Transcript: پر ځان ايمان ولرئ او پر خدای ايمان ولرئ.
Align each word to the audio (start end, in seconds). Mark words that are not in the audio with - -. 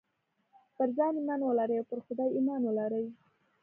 پر 0.75 0.87
ځان 0.97 1.13
ايمان 1.19 1.41
ولرئ 1.43 1.77
او 1.79 1.85
پر 1.89 1.99
خدای 2.05 2.29
ايمان 2.33 2.61
ولرئ. 2.65 3.05